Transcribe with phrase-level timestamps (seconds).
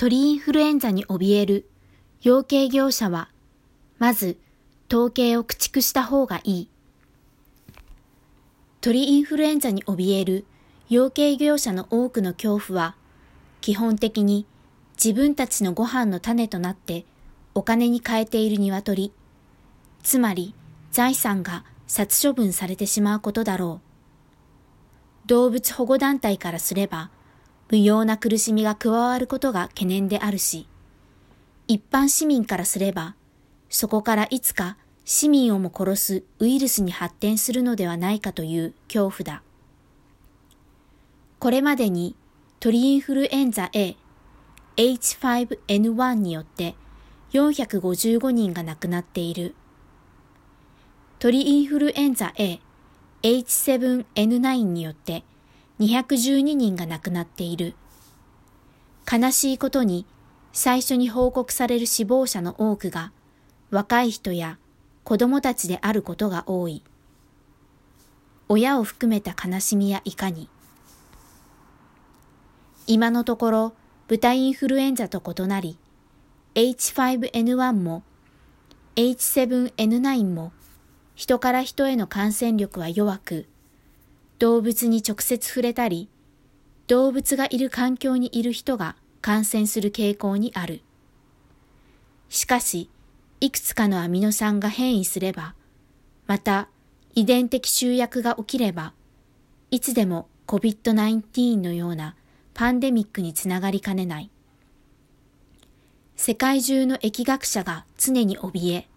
[0.00, 1.68] 鳥インフルエンザに怯える
[2.22, 3.28] 養鶏業者は、
[3.98, 4.38] まず
[4.90, 6.70] 統計を駆逐した方がいい。
[8.80, 10.46] 鳥インフルエンザに怯える
[10.88, 12.96] 養鶏業者の多くの恐怖は、
[13.60, 14.46] 基本的に
[14.96, 17.04] 自分たちのご飯の種となって
[17.54, 19.12] お金に変えている鶏、
[20.02, 20.54] つまり
[20.92, 23.82] 財産が殺処分されてしまうことだろ
[25.26, 25.28] う。
[25.28, 27.10] 動物保護団体からすれば、
[27.70, 30.66] 無用な苦しみが加わることが懸念であるし、
[31.68, 33.14] 一般市民からすれば、
[33.68, 39.42] そこからいつか市民をも殺すウイルスに発展するのではないかという恐怖だ。
[41.38, 42.16] これまでに
[42.58, 43.96] 鳥インフルエンザ A、
[44.76, 46.74] H5N1 によって
[47.32, 49.54] 455人が亡くなっている。
[51.20, 52.60] 鳥インフルエンザ A、
[53.22, 55.22] H7N9 によって
[55.80, 57.74] 212人が亡くなっている。
[59.10, 60.04] 悲しいことに
[60.52, 63.12] 最初に報告される死亡者の多くが
[63.70, 64.58] 若い人や
[65.04, 66.82] 子供たちであることが多い。
[68.48, 70.50] 親を含めた悲しみやいかに。
[72.86, 73.72] 今のところ
[74.06, 75.78] 豚インフルエンザと異なり、
[76.56, 78.02] H5N1 も
[78.96, 80.52] H7N9 も
[81.14, 83.46] 人から人への感染力は弱く、
[84.40, 86.08] 動物に直接触れたり、
[86.86, 90.80] 動物がいる環境にいる人が感染する傾向にある。
[92.30, 92.88] しかし、
[93.40, 95.54] いくつかのアミノ酸が変異すれば、
[96.26, 96.70] また
[97.14, 98.94] 遺伝的集約が起きれば、
[99.70, 102.16] いつでも COVID-19 のような
[102.54, 104.30] パンデミックにつながりかねない。
[106.16, 108.88] 世界中の疫学者が常に怯え、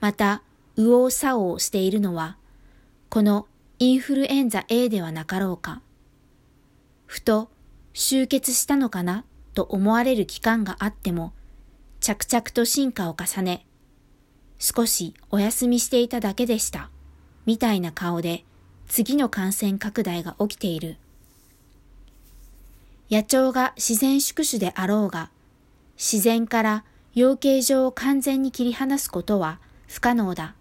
[0.00, 0.42] また、
[0.76, 2.36] 右往左往しているのは、
[3.08, 3.46] この
[3.82, 5.82] インフルエンザ A ではなかろうか。
[7.04, 7.50] ふと、
[7.92, 9.24] 集結したのかな？
[9.54, 11.32] と思われる期間があっても、
[11.98, 13.66] 着々と進化を重ね、
[14.60, 16.90] 少しお休みしていただけでした、
[17.44, 18.44] みたいな顔で
[18.86, 20.96] 次の感染拡大が起きている。
[23.10, 25.32] 野鳥が自然宿主であろうが、
[25.96, 26.84] 自然から
[27.14, 30.54] 養鶏場を完全に切り離すことは不可能だ。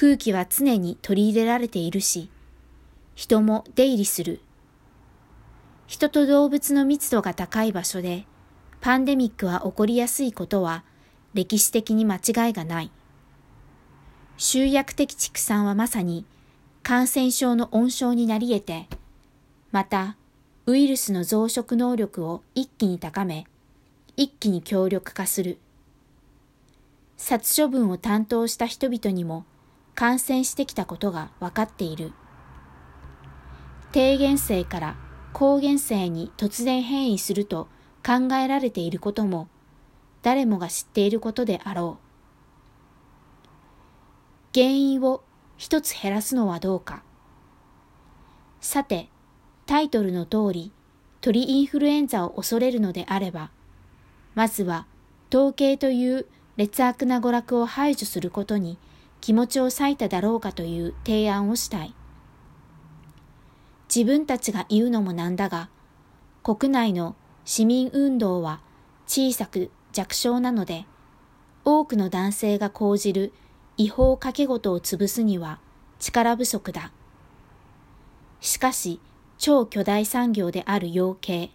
[0.00, 2.30] 空気は常に取り入れられているし、
[3.16, 4.40] 人も出入りする。
[5.88, 8.24] 人と動物の密度が高い場所で
[8.80, 10.84] パンデミックは起こりやすいことは
[11.34, 12.90] 歴史的に間違いがない。
[14.38, 16.24] 集約的畜産はまさに
[16.82, 18.88] 感染症の温床になり得て、
[19.70, 20.16] また
[20.64, 23.44] ウイルスの増殖能力を一気に高め、
[24.16, 25.58] 一気に強力化する。
[27.18, 29.44] 殺処分を担当した人々にも
[30.00, 32.14] 感染してきたことが分かっている。
[33.92, 34.96] 低原性から
[35.34, 37.68] 高原性に突然変異すると
[38.02, 39.46] 考えられていることも
[40.22, 41.98] 誰もが知っていることであろ
[44.54, 44.58] う。
[44.58, 45.22] 原因を
[45.58, 47.02] 一つ減らすのはどうか。
[48.62, 49.10] さて、
[49.66, 50.72] タイトルの通り、
[51.20, 53.50] 鳥インフルエンザを恐れるのであれば、
[54.34, 54.86] まずは
[55.28, 58.78] 統計という劣悪な娯楽を排除することに
[59.20, 61.94] 気持ちを割いただろうかという提案をしたい。
[63.94, 65.68] 自分たちが言うのもなんだが、
[66.42, 68.60] 国内の市民運動は
[69.06, 70.86] 小さく弱小なので、
[71.64, 73.32] 多くの男性が講じる
[73.76, 75.60] 違法掛け事を潰すには
[75.98, 76.92] 力不足だ。
[78.40, 79.00] しかし、
[79.38, 81.50] 超巨大産業である養鶏、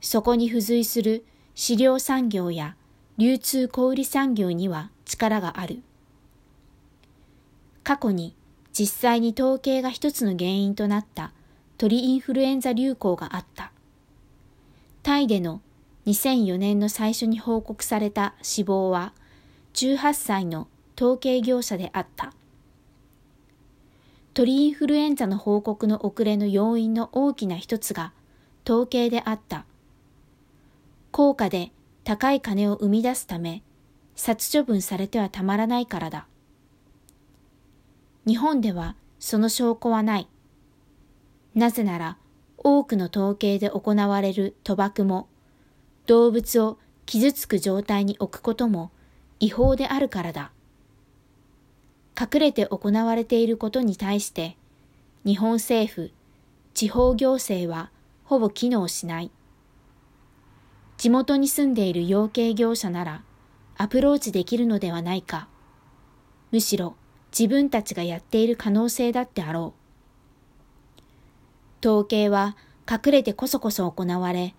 [0.00, 2.76] そこに付随する飼料産業や
[3.18, 5.82] 流通小売産業には力がある。
[7.88, 8.34] 過去に
[8.78, 11.32] 実際に統計が一つの原因となった
[11.78, 13.72] 鳥インフルエンザ流行があった。
[15.02, 15.62] タイでの
[16.04, 19.14] 2004年の最初に報告された死亡は
[19.72, 20.68] 18歳の
[20.98, 22.34] 統計業者であった。
[24.34, 28.12] 鳥インフルエンザの報告の遅れの要因の大きな一つが
[28.66, 29.64] 統計であった。
[31.10, 31.70] 高価で
[32.04, 33.62] 高い金を生み出すため
[34.14, 36.26] 殺処分されてはたまらないからだ。
[38.28, 40.28] 日本ではその証拠はない。
[41.54, 42.18] なぜなら
[42.58, 45.28] 多くの統計で行われる賭博も
[46.04, 48.90] 動物を傷つく状態に置くことも
[49.40, 50.52] 違法であるからだ。
[52.20, 54.58] 隠れて行われていることに対して、
[55.24, 56.10] 日本政府、
[56.74, 57.90] 地方行政は
[58.24, 59.30] ほぼ機能しない。
[60.98, 63.22] 地元に住んでいる養鶏業者なら
[63.78, 65.48] アプローチできるのではないか。
[66.50, 66.94] むしろ
[67.30, 69.74] 自分たちがやっている可能性だってあろ
[71.82, 71.86] う。
[71.86, 72.56] 統計は
[72.90, 74.54] 隠れてこそこそ行われ、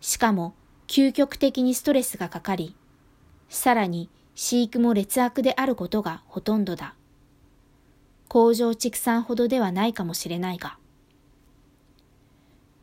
[0.00, 0.54] しかも
[0.86, 2.76] 究極的にストレスがかかり、
[3.48, 6.94] さらに飼育も劣悪であることがほとんどだ。
[8.28, 10.78] 工場畜産ほどではないかもしれないが。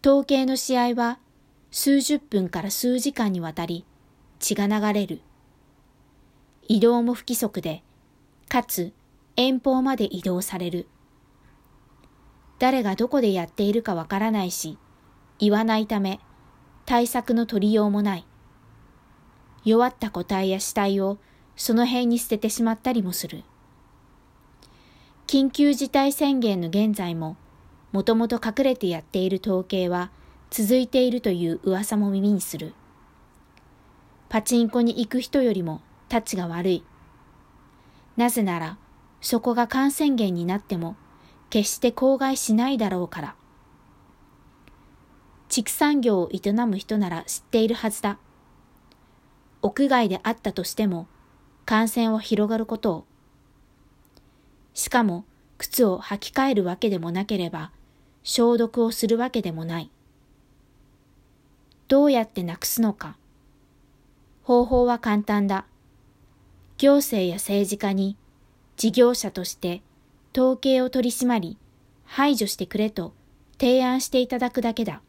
[0.06, 1.19] 統計の試合は
[1.72, 3.86] 数十分から数時間にわたり
[4.39, 5.22] 血が流れる。
[6.68, 7.84] 移動も不規則で、
[8.48, 8.94] かつ
[9.36, 10.88] 遠方まで移動される。
[12.60, 14.78] 誰がどこでやっているかわからないし、
[15.39, 16.19] 言わないため
[16.86, 18.25] 対策の取りようもない。
[19.63, 21.18] 弱った個体や死体を
[21.56, 23.44] その辺に捨ててしまったりもする。
[25.28, 27.38] 緊急事態宣言の現在も
[27.92, 30.12] もともと隠れてやっている統計は
[30.50, 32.74] 続いているという噂も耳にする。
[34.30, 36.84] パチンコに行く人よりもタチが悪い。
[38.18, 38.77] なぜなら、
[39.22, 40.96] そこが感染源になっても
[41.50, 43.36] 決して口外しないだろうから。
[45.48, 48.18] 畜産業を営む人なら知っているはずだ。
[49.62, 51.08] 屋外であったとしても
[51.66, 53.06] 感染は広がることを。
[54.74, 55.26] しかも
[55.58, 57.72] 靴を履き替えるわけでもなければ
[58.24, 59.92] 消毒をするわけでもない。
[61.88, 63.18] どうやってなくすのか。
[64.44, 65.66] 方法は簡単だ。
[66.78, 68.18] 行政や政治家に
[68.81, 69.83] 事業者として
[70.36, 71.60] 統計を取り締まり
[72.04, 73.13] 排除してくれと
[73.60, 75.04] 提案していただくだけだ。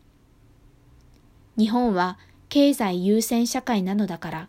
[1.56, 2.19] 日本は
[2.50, 4.48] 経済優先社会なのだから、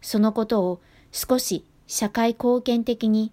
[0.00, 0.80] そのことを
[1.10, 3.32] 少し社会貢献的に、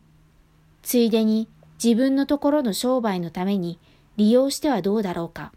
[0.82, 1.48] ついでに
[1.84, 3.78] 自分のところの商売のために
[4.18, 5.54] 利用してはどうだろうか。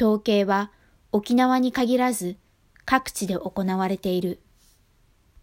[0.00, 0.70] 統計は
[1.10, 2.36] 沖縄に限らず
[2.84, 4.38] 各地で行われている。